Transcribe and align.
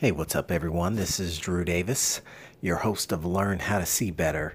Hey, 0.00 0.12
what's 0.12 0.36
up, 0.36 0.52
everyone? 0.52 0.94
This 0.94 1.18
is 1.18 1.40
Drew 1.40 1.64
Davis, 1.64 2.20
your 2.60 2.76
host 2.76 3.10
of 3.10 3.24
Learn 3.24 3.58
How 3.58 3.80
to 3.80 3.84
See 3.84 4.12
Better, 4.12 4.54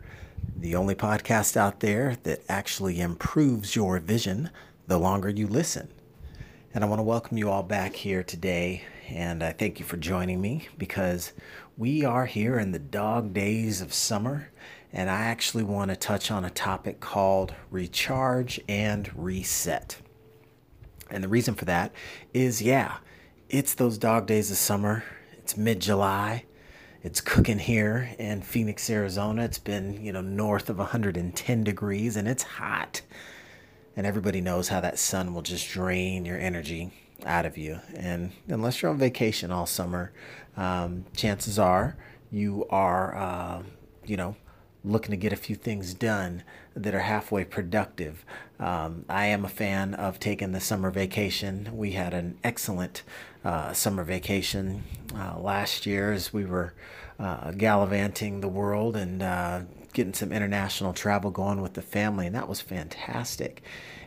the 0.56 0.74
only 0.74 0.96
podcast 0.96 1.58
out 1.58 1.82
there 1.82 2.16
that 2.24 2.44
actually 2.48 3.02
improves 3.02 3.76
your 3.76 4.00
vision 4.00 4.52
the 4.88 4.98
longer 4.98 5.30
you 5.30 5.48
listen. 5.48 5.90
And 6.74 6.82
I 6.82 6.88
want 6.88 7.00
to 7.00 7.04
welcome 7.04 7.38
you 7.38 7.50
all 7.50 7.62
back 7.62 7.94
here 7.94 8.24
today, 8.24 8.84
and 9.10 9.44
I 9.44 9.52
thank 9.52 9.82
you 9.82 9.86
for 9.86 9.98
joining 9.98 10.40
me 10.40 10.70
because 10.78 11.34
we 11.78 12.06
are 12.06 12.26
here 12.26 12.58
in 12.58 12.72
the 12.72 12.80
dog 12.80 13.34
days 13.34 13.82
of 13.82 13.94
summer, 13.94 14.50
and 14.94 15.10
I 15.10 15.24
actually 15.24 15.66
want 15.66 15.90
to 15.90 15.98
touch 15.98 16.32
on 16.32 16.46
a 16.46 16.50
topic 16.50 17.02
called 17.02 17.54
recharge 17.70 18.62
and 18.70 19.12
reset. 19.14 19.98
And 21.12 21.22
the 21.22 21.28
reason 21.28 21.54
for 21.54 21.66
that 21.66 21.92
is 22.34 22.62
yeah, 22.62 23.00
it's 23.50 23.74
those 23.74 23.98
dog 23.98 24.26
days 24.26 24.50
of 24.50 24.56
summer 24.56 25.04
it's 25.44 25.58
mid 25.58 25.82
July. 25.82 26.46
It's 27.04 27.20
cooking 27.20 27.60
here 27.60 28.16
in 28.18 28.42
Phoenix, 28.42 28.90
Arizona. 28.90 29.44
It's 29.44 29.60
been, 29.60 30.02
you 30.02 30.14
know, 30.14 30.22
north 30.22 30.70
of 30.70 30.78
110 30.78 31.64
degrees 31.66 32.16
and 32.16 32.30
it's 32.30 32.44
hot. 32.44 33.02
And 33.98 34.08
everybody 34.08 34.40
knows 34.40 34.70
how 34.70 34.80
that 34.80 34.98
sun 34.98 35.34
will 35.34 35.42
just 35.42 35.70
drain 35.70 36.24
your 36.24 36.40
energy 36.40 36.94
out 37.26 37.46
of 37.46 37.58
you. 37.58 37.82
And 37.94 38.32
unless 38.48 38.82
you're 38.82 38.90
on 38.90 38.98
vacation 38.98 39.52
all 39.52 39.66
summer, 39.66 40.14
um, 40.56 41.04
chances 41.14 41.60
are 41.60 41.98
you 42.32 42.66
are, 42.70 43.14
uh, 43.14 43.64
you 44.06 44.16
know, 44.16 44.38
looking 44.84 45.12
to 45.12 45.18
get 45.18 45.34
a 45.34 45.38
few 45.38 45.56
things 45.56 45.94
done 45.94 46.44
that 46.76 46.94
are 46.94 47.00
halfway 47.00 47.46
productive. 47.46 48.26
Um, 48.60 49.06
I 49.08 49.28
am 49.28 49.46
a 49.46 49.50
fan 49.50 49.94
of 49.94 50.20
taking 50.20 50.52
the 50.52 50.60
summer 50.60 50.92
vacation. 50.92 51.70
We 51.74 51.92
had 51.92 52.14
an 52.14 52.38
excellent 52.44 53.04
uh, 53.46 53.74
summer 53.74 54.04
vacation 54.04 54.84
uh, 55.16 55.40
last 55.40 55.86
year 55.86 56.12
as 56.12 56.34
we 56.34 56.46
were 56.46 56.74
uh, 57.20 57.52
gallivanting 57.52 58.42
the 58.42 58.48
world 58.48 58.96
and 58.96 59.22
uh, 59.22 59.62
getting 59.94 60.14
some 60.14 60.32
international 60.32 60.94
travel 60.94 61.32
going 61.32 61.62
with 61.62 61.74
the 61.74 61.82
family, 61.82 62.26
and 62.26 62.36
that 62.36 62.50
was 62.50 62.60
fantastic. 62.60 63.62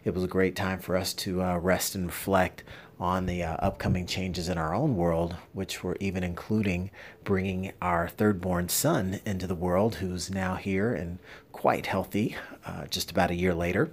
It 0.05 0.15
was 0.15 0.25
a 0.25 0.29
great 0.29 0.57
time 0.57 0.79
for 0.81 0.97
us 0.97 1.15
to 1.15 1.43
uh, 1.43 1.59
rest 1.59 1.95
and 1.95 2.07
reflect 2.07 2.65
on 2.99 3.27
the 3.27 3.43
uh, 3.43 3.57
upcoming 3.57 4.07
changes 4.07 4.49
in 4.49 4.57
our 4.57 4.75
own 4.75 4.97
world, 4.97 5.37
which 5.53 5.85
were 5.85 5.97
even 6.01 6.23
including 6.23 6.91
bringing 7.25 7.73
our 7.83 8.09
third 8.09 8.41
born 8.41 8.69
son 8.69 9.21
into 9.27 9.47
the 9.47 9.55
world, 9.55 9.97
who's 9.97 10.31
now 10.31 10.55
here 10.55 10.95
and 10.95 11.19
quite 11.53 11.87
healthy 11.87 12.37
uh, 12.65 12.87
just 12.87 13.11
about 13.11 13.31
a 13.31 13.35
year 13.35 13.55
later. 13.55 13.91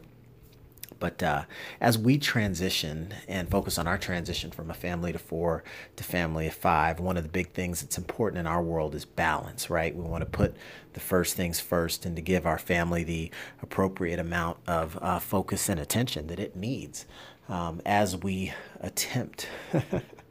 But 1.03 1.21
uh, 1.21 1.43
as 1.81 1.97
we 1.97 2.17
transition 2.17 3.13
and 3.27 3.49
focus 3.49 3.77
on 3.77 3.87
our 3.87 3.97
transition 3.97 4.51
from 4.51 4.71
a 4.71 4.73
family 4.73 5.11
to 5.11 5.19
four 5.19 5.61
to 5.97 6.03
family 6.05 6.47
of 6.47 6.53
five, 6.53 7.01
one 7.01 7.17
of 7.17 7.23
the 7.23 7.29
big 7.29 7.51
things 7.51 7.81
that's 7.81 7.97
important 7.97 8.39
in 8.39 8.47
our 8.47 8.63
world 8.63 8.95
is 8.95 9.03
balance, 9.03 9.69
right? 9.69 9.93
We 9.93 10.01
want 10.01 10.21
to 10.21 10.29
put 10.29 10.55
the 10.93 11.01
first 11.01 11.35
things 11.35 11.59
first 11.59 12.05
and 12.05 12.15
to 12.15 12.21
give 12.21 12.45
our 12.45 12.57
family 12.57 13.03
the 13.03 13.31
appropriate 13.61 14.17
amount 14.17 14.59
of 14.65 14.97
uh, 15.01 15.19
focus 15.19 15.67
and 15.67 15.77
attention 15.77 16.27
that 16.27 16.39
it 16.39 16.55
needs 16.55 17.05
um, 17.49 17.81
as 17.85 18.15
we 18.15 18.53
attempt 18.79 19.49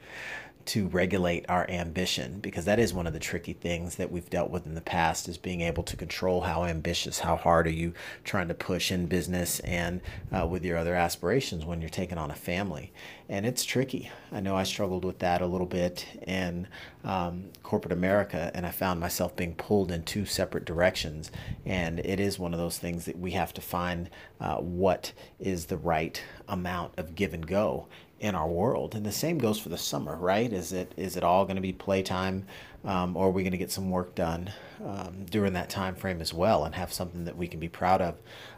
to 0.64 0.86
regulate 0.88 1.44
our 1.48 1.68
ambition 1.68 2.38
because 2.41 2.64
that 2.64 2.78
is 2.78 2.94
one 2.94 3.06
of 3.06 3.12
the 3.12 3.18
tricky 3.18 3.52
things 3.52 3.96
that 3.96 4.10
we've 4.10 4.30
dealt 4.30 4.50
with 4.50 4.66
in 4.66 4.74
the 4.74 4.80
past 4.80 5.28
is 5.28 5.38
being 5.38 5.60
able 5.60 5.82
to 5.82 5.96
control 5.96 6.42
how 6.42 6.64
ambitious 6.64 7.20
how 7.20 7.36
hard 7.36 7.66
are 7.66 7.70
you 7.70 7.92
trying 8.24 8.48
to 8.48 8.55
push 8.55 8.92
in 8.92 9.06
business 9.06 9.60
and 9.60 10.00
uh, 10.33 10.46
with 10.46 10.64
your 10.64 10.78
other 10.78 10.94
aspirations 10.94 11.64
when 11.64 11.80
you're 11.80 11.90
taking 11.90 12.18
on 12.18 12.30
a 12.30 12.34
family. 12.34 12.92
And 13.28 13.46
it's 13.46 13.64
tricky. 13.64 14.10
I 14.30 14.40
know 14.40 14.56
i 14.56 14.62
struggled 14.62 15.05
with 15.05 15.18
that 15.20 15.42
a 15.42 15.46
little 15.46 15.66
bit 15.66 16.06
in 16.27 16.68
um, 17.05 17.50
corporate 17.62 17.92
america 17.92 18.50
and 18.55 18.64
i 18.66 18.70
found 18.70 19.00
myself 19.00 19.34
being 19.34 19.55
pulled 19.55 19.90
in 19.90 20.05
two 20.05 20.27
separate 20.27 20.64
directions. 20.64 21.30
And 21.64 21.98
it 22.00 22.20
is 22.20 22.38
one 22.38 22.52
of 22.52 22.58
those 22.58 22.78
things 22.78 23.05
that 23.06 23.18
we 23.18 23.33
have 23.33 23.52
to 23.55 23.60
find 23.60 24.10
uh, 24.40 24.56
what 24.56 25.12
is 25.40 25.67
the 25.67 25.77
right 25.77 26.23
amount 26.48 26.92
of 26.96 27.14
give 27.14 27.34
and 27.34 27.46
go 27.46 27.86
in 28.22 28.36
our 28.36 28.46
world. 28.46 28.94
And 28.94 29.05
the 29.05 29.12
same 29.12 29.36
goes 29.36 29.58
for 29.58 29.68
the 29.68 29.77
summer, 29.77 30.16
right? 30.16 30.50
Is 30.50 30.72
it 30.72 30.92
is 30.96 31.16
it 31.16 31.24
all 31.24 31.44
going 31.44 31.56
to 31.56 31.62
be 31.62 31.72
playtime, 31.72 32.46
um, 32.84 33.16
or 33.16 33.27
are 33.27 33.30
we 33.30 33.42
going 33.42 33.50
to 33.52 33.58
get 33.58 33.72
some 33.72 33.90
work 33.90 34.14
done 34.14 34.50
um, 34.83 35.27
during 35.28 35.52
that 35.55 35.68
time 35.68 35.96
frame 35.96 36.20
as 36.20 36.32
well, 36.32 36.64
and 36.64 36.74
have 36.74 36.92
something 36.92 37.24
that 37.24 37.36
we 37.36 37.48
can 37.48 37.58
be 37.58 37.68
proud 37.68 38.00
of 38.00 38.14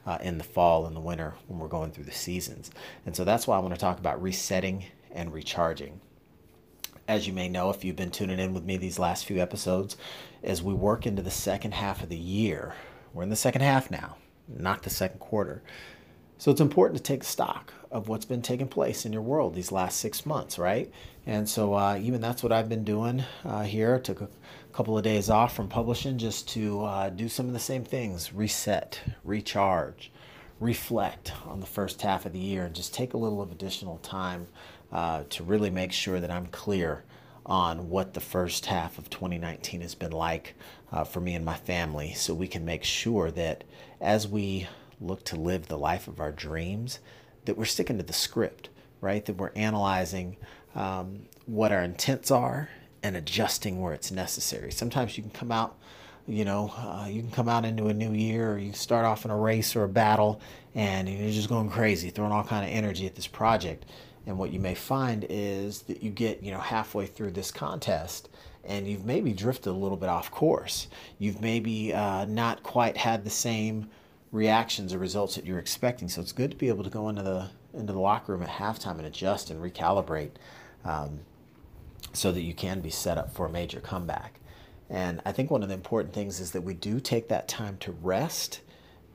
uh, 0.06 0.18
in 0.20 0.36
the 0.36 0.44
fall 0.44 0.84
and 0.84 0.94
the 0.94 1.00
winter 1.00 1.34
when 1.48 1.58
we're 1.58 1.66
going 1.66 1.90
through 1.90 2.04
the 2.04 2.12
seasons? 2.12 2.70
And 3.06 3.16
so 3.16 3.24
that's 3.24 3.46
why 3.46 3.56
I 3.56 3.60
want 3.60 3.74
to 3.74 3.80
talk 3.80 3.98
about 3.98 4.22
resetting 4.22 4.84
and 5.10 5.32
recharging. 5.32 6.00
As 7.08 7.26
you 7.26 7.32
may 7.32 7.48
know, 7.48 7.70
if 7.70 7.84
you've 7.84 7.96
been 7.96 8.10
tuning 8.10 8.38
in 8.38 8.52
with 8.52 8.64
me 8.64 8.76
these 8.76 8.98
last 8.98 9.24
few 9.24 9.40
episodes, 9.40 9.96
as 10.42 10.62
we 10.62 10.74
work 10.74 11.06
into 11.06 11.22
the 11.22 11.30
second 11.30 11.72
half 11.72 12.02
of 12.02 12.10
the 12.10 12.16
year, 12.16 12.74
we're 13.14 13.22
in 13.22 13.30
the 13.30 13.36
second 13.36 13.62
half 13.62 13.90
now, 13.90 14.16
not 14.46 14.82
the 14.82 14.90
second 14.90 15.20
quarter. 15.20 15.62
So 16.36 16.50
it's 16.50 16.60
important 16.60 16.98
to 16.98 17.02
take 17.02 17.24
stock 17.24 17.72
of 17.94 18.08
what's 18.08 18.24
been 18.24 18.42
taking 18.42 18.66
place 18.66 19.06
in 19.06 19.12
your 19.12 19.22
world 19.22 19.54
these 19.54 19.70
last 19.70 20.00
six 20.00 20.26
months, 20.26 20.58
right? 20.58 20.92
And 21.26 21.48
so 21.48 21.74
uh, 21.74 21.96
even 22.02 22.20
that's 22.20 22.42
what 22.42 22.50
I've 22.50 22.68
been 22.68 22.82
doing 22.82 23.22
uh, 23.44 23.62
here. 23.62 24.00
Took 24.00 24.20
a 24.20 24.28
couple 24.72 24.98
of 24.98 25.04
days 25.04 25.30
off 25.30 25.54
from 25.54 25.68
publishing 25.68 26.18
just 26.18 26.48
to 26.50 26.84
uh, 26.84 27.10
do 27.10 27.28
some 27.28 27.46
of 27.46 27.52
the 27.52 27.60
same 27.60 27.84
things: 27.84 28.32
reset, 28.32 29.00
recharge, 29.22 30.10
reflect 30.58 31.32
on 31.46 31.60
the 31.60 31.66
first 31.66 32.02
half 32.02 32.26
of 32.26 32.32
the 32.32 32.38
year, 32.40 32.64
and 32.64 32.74
just 32.74 32.92
take 32.92 33.14
a 33.14 33.16
little 33.16 33.40
of 33.40 33.52
additional 33.52 33.98
time 33.98 34.48
uh, 34.92 35.22
to 35.30 35.44
really 35.44 35.70
make 35.70 35.92
sure 35.92 36.18
that 36.18 36.32
I'm 36.32 36.46
clear 36.46 37.04
on 37.46 37.90
what 37.90 38.14
the 38.14 38.20
first 38.20 38.66
half 38.66 38.98
of 38.98 39.08
2019 39.08 39.82
has 39.82 39.94
been 39.94 40.12
like 40.12 40.54
uh, 40.90 41.04
for 41.04 41.20
me 41.20 41.34
and 41.36 41.44
my 41.44 41.56
family, 41.56 42.12
so 42.14 42.34
we 42.34 42.48
can 42.48 42.64
make 42.64 42.82
sure 42.82 43.30
that 43.30 43.62
as 44.00 44.26
we 44.26 44.66
look 45.00 45.24
to 45.24 45.36
live 45.36 45.68
the 45.68 45.78
life 45.78 46.08
of 46.08 46.18
our 46.18 46.32
dreams, 46.32 46.98
that 47.44 47.56
we're 47.56 47.64
sticking 47.64 47.98
to 47.98 48.04
the 48.04 48.12
script, 48.12 48.68
right? 49.00 49.24
That 49.24 49.36
we're 49.36 49.52
analyzing 49.54 50.36
um, 50.74 51.26
what 51.46 51.72
our 51.72 51.82
intents 51.82 52.30
are 52.30 52.68
and 53.02 53.16
adjusting 53.16 53.80
where 53.80 53.92
it's 53.92 54.10
necessary. 54.10 54.72
Sometimes 54.72 55.16
you 55.16 55.22
can 55.22 55.32
come 55.32 55.52
out, 55.52 55.76
you 56.26 56.44
know, 56.44 56.72
uh, 56.76 57.06
you 57.08 57.20
can 57.20 57.30
come 57.30 57.48
out 57.48 57.64
into 57.64 57.88
a 57.88 57.94
new 57.94 58.12
year 58.12 58.52
or 58.52 58.58
you 58.58 58.72
start 58.72 59.04
off 59.04 59.24
in 59.24 59.30
a 59.30 59.36
race 59.36 59.76
or 59.76 59.84
a 59.84 59.88
battle 59.88 60.40
and 60.74 61.08
you're 61.08 61.30
just 61.30 61.48
going 61.48 61.68
crazy, 61.68 62.10
throwing 62.10 62.32
all 62.32 62.44
kind 62.44 62.64
of 62.64 62.74
energy 62.74 63.06
at 63.06 63.14
this 63.14 63.26
project. 63.26 63.84
And 64.26 64.38
what 64.38 64.52
you 64.52 64.58
may 64.58 64.74
find 64.74 65.26
is 65.28 65.82
that 65.82 66.02
you 66.02 66.10
get, 66.10 66.42
you 66.42 66.50
know, 66.50 66.58
halfway 66.58 67.06
through 67.06 67.32
this 67.32 67.50
contest 67.50 68.30
and 68.66 68.88
you've 68.88 69.04
maybe 69.04 69.32
drifted 69.34 69.70
a 69.70 69.72
little 69.72 69.98
bit 69.98 70.08
off 70.08 70.30
course. 70.30 70.88
You've 71.18 71.42
maybe 71.42 71.92
uh, 71.92 72.24
not 72.24 72.62
quite 72.62 72.96
had 72.96 73.24
the 73.24 73.30
same 73.30 73.90
reactions 74.34 74.92
or 74.92 74.98
results 74.98 75.36
that 75.36 75.46
you're 75.46 75.60
expecting. 75.60 76.08
So 76.08 76.20
it's 76.20 76.32
good 76.32 76.50
to 76.50 76.56
be 76.56 76.68
able 76.68 76.82
to 76.82 76.90
go 76.90 77.08
into 77.08 77.22
the 77.22 77.48
into 77.72 77.92
the 77.92 78.00
locker 78.00 78.32
room 78.32 78.42
at 78.42 78.48
halftime 78.48 78.98
and 78.98 79.06
adjust 79.06 79.50
and 79.50 79.60
recalibrate, 79.62 80.30
um, 80.84 81.20
so 82.12 82.30
that 82.30 82.42
you 82.42 82.54
can 82.54 82.80
be 82.80 82.90
set 82.90 83.16
up 83.16 83.32
for 83.32 83.46
a 83.46 83.50
major 83.50 83.80
comeback. 83.80 84.40
And 84.90 85.20
I 85.24 85.32
think 85.32 85.50
one 85.50 85.62
of 85.62 85.68
the 85.68 85.74
important 85.74 86.14
things 86.14 86.40
is 86.40 86.50
that 86.52 86.60
we 86.60 86.74
do 86.74 87.00
take 87.00 87.28
that 87.28 87.48
time 87.48 87.78
to 87.78 87.92
rest 87.92 88.60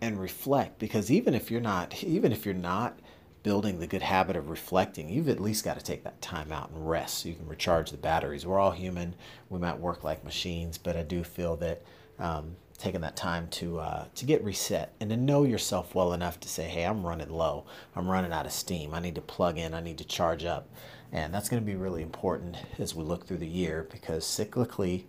and 0.02 0.20
reflect 0.20 0.80
because 0.80 1.12
even 1.12 1.34
if 1.34 1.52
you're 1.52 1.62
not 1.62 2.02
even 2.04 2.32
if 2.32 2.46
you're 2.46 2.56
not 2.56 2.98
building 3.44 3.80
the 3.80 3.88
good 3.88 4.02
habit 4.02 4.38
of 4.38 4.50
reflecting, 4.50 5.10
you've 5.10 5.30
at 5.30 5.40
least 5.40 5.64
got 5.64 5.78
to 5.78 5.84
take 5.84 6.04
that 6.04 6.22
time 6.22 6.52
out 6.52 6.70
and 6.70 6.90
rest 6.90 7.20
so 7.20 7.30
you 7.30 7.36
can 7.36 7.48
recharge 7.48 7.92
the 7.92 7.98
batteries. 7.98 8.46
We're 8.46 8.60
all 8.60 8.72
human. 8.72 9.16
We 9.50 9.60
might 9.60 9.80
work 9.80 10.04
like 10.04 10.24
machines, 10.24 10.78
but 10.78 10.96
I 10.98 11.04
do 11.04 11.24
feel 11.24 11.56
that 11.58 11.82
um, 12.20 12.56
taking 12.80 13.02
that 13.02 13.16
time 13.16 13.48
to 13.50 13.80
uh, 13.80 14.06
to 14.16 14.26
get 14.26 14.44
reset 14.44 14.94
and 15.00 15.10
to 15.10 15.18
know 15.18 15.44
yourself 15.44 15.94
well 15.94 16.14
enough 16.14 16.40
to 16.40 16.50
say, 16.50 16.64
hey, 16.64 16.86
I'm 16.86 17.06
running 17.06 17.30
low. 17.30 17.66
I'm 17.96 18.08
running 18.08 18.34
out 18.34 18.46
of 18.46 18.52
steam. 18.52 18.94
I 18.94 19.00
need 19.00 19.16
to 19.16 19.22
plug 19.22 19.58
in. 19.58 19.74
I 19.74 19.82
need 19.82 19.98
to 20.00 20.06
charge 20.06 20.46
up. 20.46 20.70
And 21.12 21.34
that's 21.34 21.50
going 21.50 21.62
to 21.62 21.66
be 21.66 21.76
really 21.76 22.02
important 22.02 22.58
as 22.78 22.96
we 22.96 23.04
look 23.04 23.28
through 23.28 23.38
the 23.38 23.48
year 23.48 23.88
because 23.92 24.24
cyclically, 24.24 25.04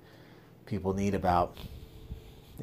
people 0.66 0.92
need 0.94 1.14
about 1.14 1.56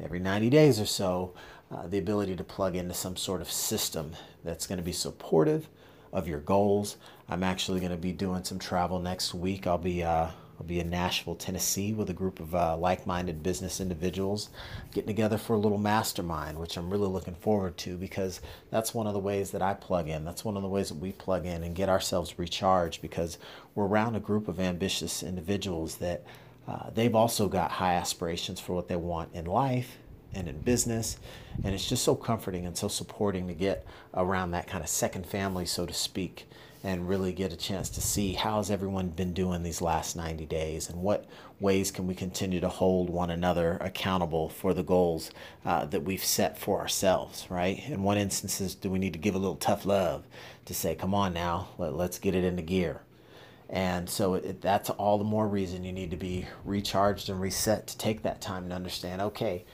every 0.02 0.18
90 0.18 0.50
days 0.50 0.78
or 0.80 0.86
so 0.86 1.32
uh, 1.70 1.86
the 1.86 1.98
ability 1.98 2.36
to 2.36 2.44
plug 2.44 2.76
into 2.76 2.94
some 2.94 3.16
sort 3.16 3.40
of 3.40 3.50
system 3.50 4.12
that's 4.44 4.66
going 4.66 4.78
to 4.78 4.84
be 4.84 4.92
supportive 4.92 5.68
of 6.12 6.26
your 6.26 6.40
goals. 6.40 6.96
I'm 7.28 7.42
actually 7.42 7.80
going 7.80 7.92
to 7.92 7.98
be 7.98 8.12
doing 8.12 8.44
some 8.44 8.58
travel 8.58 8.98
next 8.98 9.34
week. 9.34 9.66
I'll 9.66 9.78
be 9.78 10.02
uh, 10.02 10.28
I'll 10.58 10.66
be 10.66 10.80
in 10.80 10.90
Nashville, 10.90 11.36
Tennessee 11.36 11.92
with 11.92 12.10
a 12.10 12.14
group 12.14 12.40
of 12.40 12.54
uh, 12.54 12.76
like 12.76 13.06
minded 13.06 13.42
business 13.42 13.80
individuals 13.80 14.50
getting 14.92 15.06
together 15.06 15.38
for 15.38 15.54
a 15.54 15.58
little 15.58 15.78
mastermind, 15.78 16.58
which 16.58 16.76
I'm 16.76 16.90
really 16.90 17.06
looking 17.06 17.36
forward 17.36 17.76
to 17.78 17.96
because 17.96 18.40
that's 18.70 18.92
one 18.92 19.06
of 19.06 19.12
the 19.12 19.20
ways 19.20 19.52
that 19.52 19.62
I 19.62 19.74
plug 19.74 20.08
in. 20.08 20.24
That's 20.24 20.44
one 20.44 20.56
of 20.56 20.62
the 20.62 20.68
ways 20.68 20.88
that 20.88 20.98
we 20.98 21.12
plug 21.12 21.46
in 21.46 21.62
and 21.62 21.76
get 21.76 21.88
ourselves 21.88 22.38
recharged 22.38 23.00
because 23.02 23.38
we're 23.74 23.86
around 23.86 24.16
a 24.16 24.20
group 24.20 24.48
of 24.48 24.58
ambitious 24.58 25.22
individuals 25.22 25.98
that 25.98 26.24
uh, 26.66 26.90
they've 26.90 27.14
also 27.14 27.48
got 27.48 27.70
high 27.70 27.94
aspirations 27.94 28.58
for 28.58 28.74
what 28.74 28.88
they 28.88 28.96
want 28.96 29.32
in 29.34 29.46
life 29.46 29.98
and 30.34 30.48
in 30.48 30.60
business. 30.60 31.18
And 31.62 31.74
it's 31.74 31.88
just 31.88 32.04
so 32.04 32.14
comforting 32.14 32.66
and 32.66 32.76
so 32.76 32.88
supporting 32.88 33.46
to 33.46 33.54
get 33.54 33.86
around 34.12 34.50
that 34.50 34.66
kind 34.66 34.82
of 34.82 34.90
second 34.90 35.26
family, 35.26 35.66
so 35.66 35.86
to 35.86 35.94
speak. 35.94 36.48
And 36.84 37.08
really 37.08 37.32
get 37.32 37.52
a 37.52 37.56
chance 37.56 37.88
to 37.90 38.00
see 38.00 38.32
how's 38.32 38.70
everyone 38.70 39.08
been 39.08 39.32
doing 39.32 39.62
these 39.62 39.82
last 39.82 40.16
90 40.16 40.46
days 40.46 40.88
and 40.88 41.00
what 41.02 41.26
ways 41.60 41.90
can 41.90 42.06
we 42.06 42.14
continue 42.14 42.60
to 42.60 42.68
hold 42.68 43.10
one 43.10 43.30
another 43.30 43.78
accountable 43.80 44.48
for 44.48 44.72
the 44.72 44.82
goals 44.82 45.30
uh, 45.64 45.84
that 45.86 46.04
we've 46.04 46.24
set 46.24 46.56
for 46.56 46.80
ourselves 46.80 47.46
right? 47.50 47.82
In 47.88 48.02
one 48.02 48.18
instances 48.18 48.74
do 48.74 48.90
we 48.90 48.98
need 48.98 49.12
to 49.12 49.18
give 49.18 49.34
a 49.34 49.38
little 49.38 49.56
tough 49.56 49.84
love 49.84 50.24
to 50.66 50.74
say 50.74 50.94
come 50.94 51.14
on 51.14 51.32
now 51.32 51.68
let, 51.78 51.94
let's 51.94 52.18
get 52.18 52.34
it 52.34 52.44
into 52.44 52.62
gear. 52.62 53.02
And 53.70 54.08
so 54.08 54.34
it, 54.34 54.62
that's 54.62 54.88
all 54.90 55.18
the 55.18 55.24
more 55.24 55.46
reason 55.46 55.84
you 55.84 55.92
need 55.92 56.10
to 56.12 56.16
be 56.16 56.46
recharged 56.64 57.28
and 57.28 57.40
reset 57.40 57.86
to 57.88 57.98
take 57.98 58.22
that 58.22 58.40
time 58.40 58.68
to 58.68 58.74
understand 58.74 59.20
okay 59.20 59.64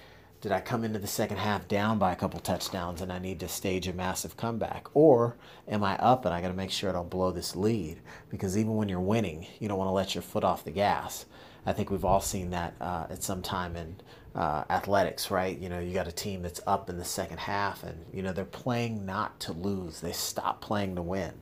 did 0.44 0.52
I 0.52 0.60
come 0.60 0.84
into 0.84 0.98
the 0.98 1.06
second 1.06 1.38
half 1.38 1.66
down 1.68 1.98
by 1.98 2.12
a 2.12 2.16
couple 2.16 2.38
touchdowns 2.38 3.00
and 3.00 3.10
I 3.10 3.18
need 3.18 3.40
to 3.40 3.48
stage 3.48 3.88
a 3.88 3.94
massive 3.94 4.36
comeback? 4.36 4.88
Or 4.92 5.38
am 5.66 5.82
I 5.82 5.96
up 5.96 6.26
and 6.26 6.34
I 6.34 6.42
got 6.42 6.48
to 6.48 6.54
make 6.54 6.70
sure 6.70 6.90
I 6.90 6.92
don't 6.92 7.08
blow 7.08 7.30
this 7.30 7.56
lead? 7.56 8.02
Because 8.28 8.58
even 8.58 8.76
when 8.76 8.90
you're 8.90 9.00
winning, 9.00 9.46
you 9.58 9.68
don't 9.68 9.78
want 9.78 9.88
to 9.88 9.92
let 9.92 10.14
your 10.14 10.20
foot 10.20 10.44
off 10.44 10.62
the 10.62 10.70
gas. 10.70 11.24
I 11.64 11.72
think 11.72 11.90
we've 11.90 12.04
all 12.04 12.20
seen 12.20 12.50
that 12.50 12.74
uh, 12.78 13.06
at 13.08 13.22
some 13.22 13.40
time 13.40 13.74
in 13.74 13.96
uh, 14.34 14.64
athletics, 14.68 15.30
right? 15.30 15.58
You 15.58 15.70
know, 15.70 15.80
you 15.80 15.94
got 15.94 16.08
a 16.08 16.12
team 16.12 16.42
that's 16.42 16.60
up 16.66 16.90
in 16.90 16.98
the 16.98 17.06
second 17.06 17.38
half 17.38 17.82
and, 17.82 18.04
you 18.12 18.20
know, 18.20 18.34
they're 18.34 18.44
playing 18.44 19.06
not 19.06 19.40
to 19.40 19.54
lose. 19.54 20.02
They 20.02 20.12
stop 20.12 20.60
playing 20.60 20.96
to 20.96 21.02
win. 21.02 21.32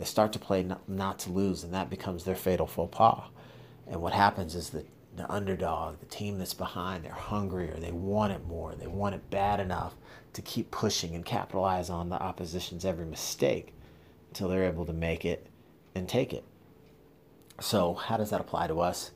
They 0.00 0.04
start 0.04 0.32
to 0.32 0.40
play 0.40 0.64
not, 0.64 0.88
not 0.88 1.20
to 1.20 1.30
lose, 1.30 1.62
and 1.62 1.72
that 1.74 1.90
becomes 1.90 2.24
their 2.24 2.34
fatal 2.34 2.66
faux 2.66 2.92
pas. 2.92 3.22
And 3.86 4.02
what 4.02 4.14
happens 4.14 4.56
is 4.56 4.70
that 4.70 4.88
the 5.14 5.30
underdog, 5.30 6.00
the 6.00 6.06
team 6.06 6.38
that's 6.38 6.54
behind, 6.54 7.04
they're 7.04 7.12
hungrier, 7.12 7.76
they 7.78 7.92
want 7.92 8.32
it 8.32 8.46
more, 8.46 8.74
they 8.74 8.86
want 8.86 9.14
it 9.14 9.30
bad 9.30 9.60
enough 9.60 9.94
to 10.32 10.42
keep 10.42 10.70
pushing 10.70 11.14
and 11.14 11.24
capitalize 11.24 11.90
on 11.90 12.08
the 12.08 12.20
opposition's 12.20 12.84
every 12.84 13.04
mistake 13.04 13.74
until 14.30 14.48
they're 14.48 14.64
able 14.64 14.86
to 14.86 14.92
make 14.92 15.24
it 15.24 15.46
and 15.94 16.08
take 16.08 16.32
it. 16.32 16.44
So, 17.60 17.94
how 17.94 18.16
does 18.16 18.30
that 18.30 18.40
apply 18.40 18.68
to 18.68 18.80
us 18.80 19.10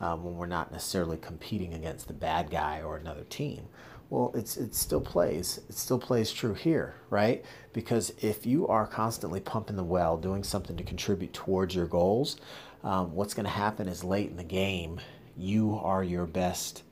um, 0.00 0.24
when 0.24 0.36
we're 0.36 0.46
not 0.46 0.72
necessarily 0.72 1.18
competing 1.18 1.74
against 1.74 2.06
the 2.08 2.14
bad 2.14 2.50
guy 2.50 2.80
or 2.80 2.96
another 2.96 3.24
team? 3.24 3.68
Well, 4.08 4.32
it's 4.34 4.56
it 4.56 4.74
still 4.74 5.00
plays. 5.00 5.60
It 5.68 5.74
still 5.74 5.98
plays 5.98 6.32
true 6.32 6.54
here, 6.54 6.96
right? 7.08 7.44
Because 7.72 8.12
if 8.20 8.44
you 8.44 8.66
are 8.66 8.86
constantly 8.86 9.40
pumping 9.40 9.76
the 9.76 9.84
well, 9.84 10.16
doing 10.16 10.42
something 10.44 10.76
to 10.76 10.84
contribute 10.84 11.32
towards 11.32 11.74
your 11.74 11.86
goals, 11.86 12.36
um, 12.84 13.14
what's 13.14 13.34
going 13.34 13.44
to 13.44 13.50
happen 13.50 13.88
is 13.88 14.04
late 14.04 14.28
in 14.30 14.36
the 14.36 14.44
game, 14.44 15.00
you 15.36 15.78
are 15.82 16.04
your 16.04 16.26
best 16.26 16.82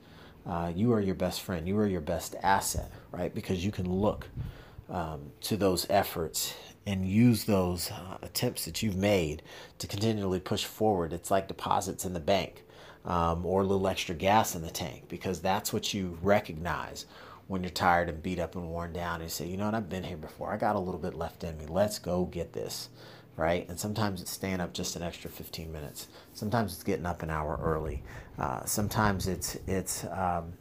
uh, 0.45 0.71
you 0.75 0.91
are 0.91 1.01
your 1.01 1.15
best 1.15 1.41
friend 1.41 1.67
you 1.67 1.77
are 1.77 1.87
your 1.87 2.01
best 2.01 2.35
asset 2.41 2.91
right? 3.11 3.33
Because 3.33 3.63
you 3.63 3.71
can 3.71 3.89
look 3.89 4.29
um, 4.89 5.31
to 5.41 5.57
those 5.57 5.85
efforts 5.89 6.53
and 6.85 7.05
use 7.05 7.43
those 7.45 7.91
uh, 7.91 8.17
attempts 8.21 8.65
that 8.65 8.81
you've 8.81 8.95
made 8.95 9.43
to 9.77 9.87
continually 9.87 10.39
push 10.39 10.65
forward. 10.65 11.13
It's 11.13 11.31
like 11.31 11.47
deposits 11.47 12.05
in 12.05 12.13
the 12.13 12.19
bank 12.19 12.63
um, 13.05 13.45
or 13.45 13.61
a 13.61 13.65
little 13.65 13.87
extra 13.87 14.15
gas 14.15 14.55
in 14.55 14.61
the 14.61 14.71
tank 14.71 15.03
because 15.07 15.41
that's 15.41 15.71
what 15.71 15.93
you 15.93 16.17
recognize 16.21 17.05
when 17.47 17.63
you're 17.63 17.69
tired 17.69 18.09
and 18.09 18.23
beat 18.23 18.39
up 18.39 18.55
and 18.55 18.69
worn 18.69 18.93
down 18.93 19.15
and 19.15 19.23
you 19.23 19.29
say 19.29 19.45
you 19.45 19.57
know 19.57 19.65
what? 19.65 19.75
I've 19.75 19.89
been 19.89 20.03
here 20.03 20.17
before. 20.17 20.51
I 20.51 20.57
got 20.57 20.75
a 20.75 20.79
little 20.79 20.99
bit 20.99 21.13
left 21.13 21.43
in 21.43 21.57
me. 21.57 21.65
Let's 21.67 21.99
go 21.99 22.25
get 22.25 22.53
this 22.53 22.89
right? 23.37 23.67
And 23.69 23.79
sometimes 23.79 24.21
it's 24.21 24.31
staying 24.31 24.59
up 24.59 24.73
just 24.73 24.95
an 24.95 25.03
extra 25.03 25.29
15 25.29 25.71
minutes. 25.71 26.07
Sometimes 26.33 26.73
it's 26.73 26.83
getting 26.83 27.05
up 27.05 27.23
an 27.23 27.29
hour 27.29 27.59
early. 27.61 28.03
Uh, 28.37 28.63
sometimes 28.65 29.27
it's 29.27 29.57
it's 29.67 30.03
um, 30.05 30.53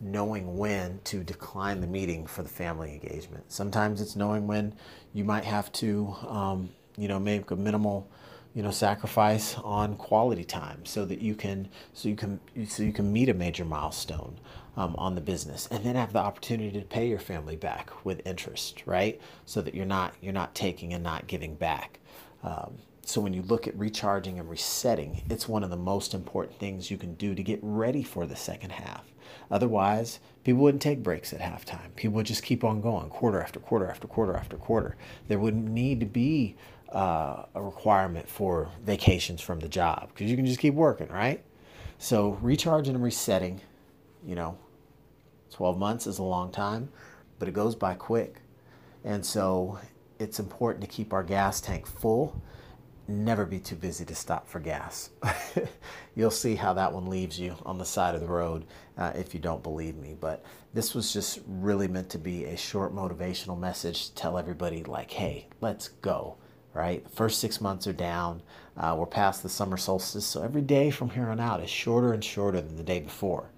knowing 0.00 0.56
when 0.56 1.00
to 1.04 1.22
decline 1.22 1.80
the 1.80 1.86
meeting 1.86 2.26
for 2.26 2.42
the 2.42 2.48
family 2.48 2.92
engagement. 2.92 3.44
Sometimes 3.52 4.00
it's 4.00 4.16
knowing 4.16 4.46
when 4.46 4.74
you 5.12 5.24
might 5.24 5.44
have 5.44 5.70
to, 5.72 6.14
um, 6.26 6.70
you 6.96 7.08
know, 7.08 7.18
make 7.18 7.50
a 7.50 7.56
minimal, 7.56 8.08
you 8.54 8.62
know, 8.62 8.70
sacrifice 8.70 9.56
on 9.58 9.96
quality 9.96 10.44
time 10.44 10.84
so 10.84 11.04
that 11.04 11.20
you 11.20 11.34
can 11.34 11.68
so 11.92 12.08
you 12.08 12.16
can 12.16 12.40
so 12.66 12.82
you 12.82 12.92
can 12.92 13.12
meet 13.12 13.28
a 13.28 13.34
major 13.34 13.64
milestone. 13.64 14.38
Um, 14.76 14.94
on 14.96 15.16
the 15.16 15.20
business 15.20 15.66
and 15.72 15.84
then 15.84 15.96
have 15.96 16.12
the 16.12 16.20
opportunity 16.20 16.78
to 16.78 16.86
pay 16.86 17.08
your 17.08 17.18
family 17.18 17.56
back 17.56 17.90
with 18.04 18.24
interest 18.24 18.84
right 18.86 19.20
so 19.44 19.60
that 19.60 19.74
you're 19.74 19.84
not 19.84 20.14
you're 20.20 20.32
not 20.32 20.54
taking 20.54 20.94
and 20.94 21.02
not 21.02 21.26
giving 21.26 21.56
back 21.56 21.98
um, 22.44 22.78
so 23.10 23.20
when 23.20 23.32
you 23.32 23.42
look 23.42 23.66
at 23.66 23.76
recharging 23.76 24.38
and 24.38 24.48
resetting, 24.48 25.22
it's 25.28 25.48
one 25.48 25.64
of 25.64 25.70
the 25.70 25.76
most 25.76 26.14
important 26.14 26.58
things 26.58 26.90
you 26.90 26.96
can 26.96 27.14
do 27.14 27.34
to 27.34 27.42
get 27.42 27.58
ready 27.60 28.04
for 28.04 28.24
the 28.24 28.36
second 28.36 28.70
half. 28.70 29.04
Otherwise, 29.50 30.20
people 30.44 30.62
wouldn't 30.62 30.82
take 30.82 31.02
breaks 31.02 31.32
at 31.32 31.40
halftime. 31.40 31.94
People 31.96 32.16
would 32.16 32.26
just 32.26 32.44
keep 32.44 32.62
on 32.62 32.80
going, 32.80 33.10
quarter 33.10 33.42
after 33.42 33.58
quarter 33.58 33.90
after 33.90 34.06
quarter 34.06 34.36
after 34.36 34.56
quarter. 34.56 34.96
There 35.26 35.40
wouldn't 35.40 35.68
need 35.68 35.98
to 36.00 36.06
be 36.06 36.56
uh, 36.92 37.44
a 37.54 37.62
requirement 37.62 38.28
for 38.28 38.68
vacations 38.82 39.40
from 39.40 39.60
the 39.60 39.68
job 39.68 40.08
because 40.08 40.30
you 40.30 40.36
can 40.36 40.46
just 40.46 40.58
keep 40.58 40.74
working, 40.74 41.08
right? 41.08 41.42
So 41.98 42.38
recharging 42.40 42.94
and 42.94 43.04
resetting, 43.04 43.60
you 44.26 44.34
know, 44.34 44.58
12 45.52 45.78
months 45.78 46.06
is 46.06 46.18
a 46.18 46.22
long 46.22 46.50
time, 46.50 46.88
but 47.38 47.48
it 47.48 47.52
goes 47.52 47.74
by 47.74 47.94
quick. 47.94 48.36
And 49.04 49.24
so 49.24 49.78
it's 50.18 50.40
important 50.40 50.82
to 50.82 50.90
keep 50.90 51.12
our 51.12 51.22
gas 51.22 51.60
tank 51.60 51.86
full. 51.86 52.40
Never 53.06 53.44
be 53.44 53.58
too 53.58 53.74
busy 53.74 54.04
to 54.04 54.14
stop 54.14 54.48
for 54.48 54.60
gas. 54.60 55.10
You'll 56.14 56.30
see 56.30 56.54
how 56.54 56.72
that 56.74 56.92
one 56.92 57.10
leaves 57.10 57.38
you 57.38 57.56
on 57.66 57.76
the 57.76 57.84
side 57.84 58.14
of 58.14 58.20
the 58.20 58.26
road 58.26 58.66
uh, 58.96 59.12
if 59.14 59.34
you 59.34 59.40
don't 59.40 59.62
believe 59.62 59.96
me. 59.96 60.16
But 60.18 60.44
this 60.74 60.94
was 60.94 61.12
just 61.12 61.40
really 61.46 61.88
meant 61.88 62.08
to 62.10 62.18
be 62.18 62.44
a 62.44 62.56
short 62.56 62.94
motivational 62.94 63.58
message 63.58 64.08
to 64.08 64.14
tell 64.14 64.38
everybody, 64.38 64.84
like, 64.84 65.10
hey, 65.10 65.48
let's 65.60 65.88
go 65.88 66.36
right? 66.74 67.02
The 67.04 67.10
first 67.10 67.40
six 67.40 67.60
months 67.60 67.86
are 67.86 67.92
down. 67.92 68.42
Uh, 68.76 68.94
we're 68.98 69.06
past 69.06 69.42
the 69.42 69.48
summer 69.48 69.76
solstice, 69.76 70.26
so 70.26 70.42
every 70.42 70.62
day 70.62 70.90
from 70.90 71.10
here 71.10 71.28
on 71.28 71.40
out 71.40 71.62
is 71.62 71.70
shorter 71.70 72.12
and 72.12 72.24
shorter 72.24 72.60
than 72.60 72.76
the 72.76 72.82
day 72.82 73.00
before, 73.00 73.50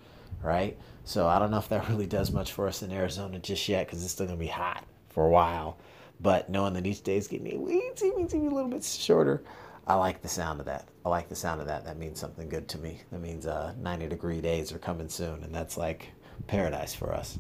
right? 0.42 0.76
So 1.04 1.26
I 1.26 1.38
don't 1.38 1.50
know 1.50 1.58
if 1.58 1.68
that 1.68 1.88
really 1.90 2.06
does 2.06 2.32
much 2.32 2.52
for 2.52 2.66
us 2.66 2.82
in 2.82 2.92
Arizona 2.92 3.38
just 3.38 3.68
yet 3.68 3.86
because 3.86 4.02
it's 4.02 4.12
still 4.12 4.26
gonna 4.26 4.38
be 4.38 4.46
hot 4.46 4.84
for 5.10 5.26
a 5.26 5.30
while. 5.30 5.78
But 6.20 6.48
knowing 6.48 6.74
that 6.74 6.86
each 6.86 7.02
day 7.02 7.16
is 7.16 7.26
getting 7.26 7.46
a 7.48 7.94
teeny, 7.94 8.26
teeny, 8.26 8.46
a 8.46 8.50
little 8.50 8.70
bit 8.70 8.84
shorter, 8.84 9.42
I 9.86 9.94
like 9.94 10.22
the 10.22 10.28
sound 10.28 10.60
of 10.60 10.66
that. 10.66 10.86
I 11.04 11.08
like 11.08 11.28
the 11.28 11.34
sound 11.34 11.60
of 11.60 11.66
that. 11.66 11.84
That 11.84 11.98
means 11.98 12.20
something 12.20 12.48
good 12.48 12.68
to 12.68 12.78
me. 12.78 13.00
That 13.10 13.20
means 13.20 13.46
uh, 13.46 13.74
90 13.80 14.08
degree 14.08 14.40
days 14.40 14.72
are 14.72 14.78
coming 14.78 15.08
soon, 15.08 15.42
and 15.42 15.52
that's 15.52 15.76
like 15.76 16.12
paradise 16.46 16.94
for 16.94 17.12
us. 17.12 17.38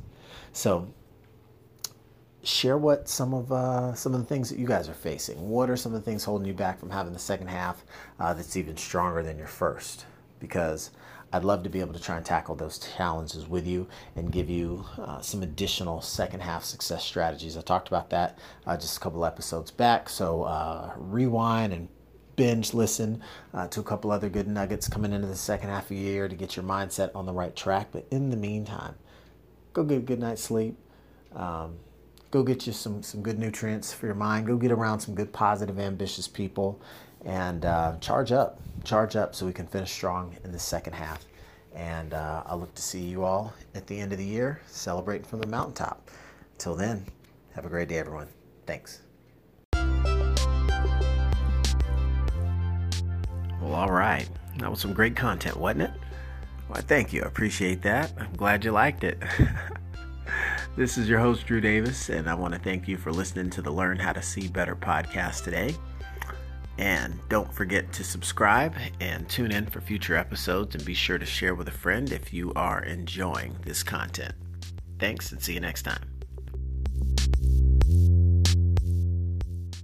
So, 0.52 0.92
share 2.44 2.76
what 2.76 3.08
some 3.08 3.34
of 3.34 3.52
uh, 3.52 3.94
some 3.94 4.14
of 4.14 4.20
the 4.20 4.26
things 4.26 4.50
that 4.50 4.58
you 4.58 4.66
guys 4.66 4.88
are 4.88 4.94
facing. 4.94 5.48
What 5.48 5.70
are 5.70 5.76
some 5.76 5.94
of 5.94 6.04
the 6.04 6.04
things 6.04 6.24
holding 6.24 6.46
you 6.46 6.54
back 6.54 6.78
from 6.78 6.90
having 6.90 7.12
the 7.12 7.18
second 7.18 7.48
half 7.48 7.84
uh, 8.18 8.34
that's 8.34 8.56
even 8.56 8.76
stronger 8.76 9.22
than 9.22 9.38
your 9.38 9.46
first? 9.46 10.06
Because 10.40 10.90
I'd 11.32 11.44
love 11.44 11.62
to 11.62 11.70
be 11.70 11.80
able 11.80 11.94
to 11.94 12.02
try 12.02 12.16
and 12.16 12.26
tackle 12.26 12.54
those 12.54 12.78
challenges 12.78 13.48
with 13.48 13.66
you 13.66 13.88
and 14.16 14.30
give 14.30 14.50
you 14.50 14.84
uh, 14.98 15.20
some 15.20 15.42
additional 15.42 16.02
second 16.02 16.40
half 16.40 16.62
success 16.64 17.04
strategies. 17.04 17.56
I 17.56 17.62
talked 17.62 17.88
about 17.88 18.10
that 18.10 18.38
uh, 18.66 18.76
just 18.76 18.98
a 18.98 19.00
couple 19.00 19.24
episodes 19.24 19.70
back. 19.70 20.08
So 20.10 20.42
uh, 20.42 20.92
rewind 20.96 21.72
and 21.72 21.88
binge 22.36 22.74
listen 22.74 23.22
uh, 23.54 23.68
to 23.68 23.80
a 23.80 23.84
couple 23.84 24.10
other 24.10 24.28
good 24.28 24.48
nuggets 24.48 24.88
coming 24.88 25.12
into 25.12 25.26
the 25.26 25.36
second 25.36 25.70
half 25.70 25.84
of 25.84 25.88
the 25.90 25.96
year 25.96 26.28
to 26.28 26.34
get 26.34 26.56
your 26.56 26.64
mindset 26.64 27.14
on 27.14 27.24
the 27.24 27.32
right 27.32 27.54
track. 27.56 27.88
But 27.92 28.06
in 28.10 28.28
the 28.30 28.36
meantime, 28.36 28.96
go 29.72 29.84
get 29.84 29.98
a 29.98 30.02
good 30.02 30.20
night's 30.20 30.42
sleep. 30.42 30.76
Um, 31.34 31.78
go 32.32 32.42
get 32.42 32.66
you 32.66 32.72
some, 32.72 33.02
some 33.02 33.22
good 33.22 33.38
nutrients 33.38 33.92
for 33.92 34.06
your 34.06 34.14
mind. 34.14 34.46
Go 34.46 34.56
get 34.56 34.72
around 34.72 34.98
some 34.98 35.14
good, 35.14 35.32
positive, 35.32 35.78
ambitious 35.78 36.26
people 36.26 36.80
and 37.24 37.64
uh, 37.64 37.94
charge 38.00 38.32
up, 38.32 38.58
charge 38.84 39.14
up 39.14 39.34
so 39.34 39.46
we 39.46 39.52
can 39.52 39.66
finish 39.66 39.92
strong 39.92 40.34
in 40.42 40.50
the 40.50 40.58
second 40.58 40.94
half. 40.94 41.24
And 41.74 42.14
uh, 42.14 42.42
I 42.46 42.54
look 42.54 42.74
to 42.74 42.82
see 42.82 43.00
you 43.00 43.22
all 43.24 43.52
at 43.74 43.86
the 43.86 43.98
end 43.98 44.12
of 44.12 44.18
the 44.18 44.24
year 44.24 44.60
celebrating 44.66 45.26
from 45.26 45.40
the 45.40 45.46
mountaintop. 45.46 46.10
Till 46.58 46.74
then, 46.74 47.04
have 47.54 47.66
a 47.66 47.68
great 47.68 47.88
day, 47.88 47.98
everyone. 47.98 48.28
Thanks. 48.66 49.02
Well, 53.60 53.74
all 53.74 53.92
right. 53.92 54.28
That 54.58 54.70
was 54.70 54.80
some 54.80 54.94
great 54.94 55.16
content, 55.16 55.56
wasn't 55.56 55.82
it? 55.82 55.92
Well, 56.68 56.82
thank 56.82 57.12
you. 57.12 57.22
I 57.22 57.26
appreciate 57.26 57.82
that. 57.82 58.12
I'm 58.18 58.34
glad 58.36 58.64
you 58.64 58.72
liked 58.72 59.04
it. 59.04 59.18
this 60.76 60.96
is 60.96 61.08
your 61.08 61.18
host, 61.18 61.46
Drew 61.46 61.60
Davis, 61.60 62.08
and 62.08 62.28
I 62.28 62.34
want 62.34 62.54
to 62.54 62.60
thank 62.60 62.88
you 62.88 62.96
for 62.96 63.12
listening 63.12 63.50
to 63.50 63.62
the 63.62 63.70
Learn 63.70 63.98
How 63.98 64.12
to 64.12 64.22
See 64.22 64.48
Better 64.48 64.74
podcast 64.74 65.44
today. 65.44 65.74
And 66.78 67.18
don't 67.28 67.52
forget 67.52 67.92
to 67.92 68.04
subscribe 68.04 68.74
and 69.00 69.28
tune 69.28 69.52
in 69.52 69.66
for 69.66 69.80
future 69.80 70.16
episodes 70.16 70.74
and 70.74 70.84
be 70.84 70.94
sure 70.94 71.18
to 71.18 71.26
share 71.26 71.54
with 71.54 71.68
a 71.68 71.72
friend 71.72 72.10
if 72.10 72.32
you 72.32 72.52
are 72.54 72.82
enjoying 72.84 73.56
this 73.64 73.82
content. 73.82 74.34
Thanks 74.98 75.32
and 75.32 75.42
see 75.42 75.54
you 75.54 75.60
next 75.60 75.82
time. 75.82 76.11